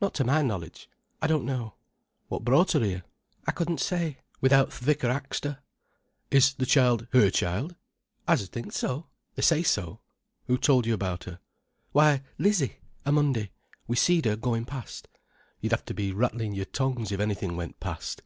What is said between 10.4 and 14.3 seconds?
"Who told you about her?" "Why, Lizzie—a Monday—we seed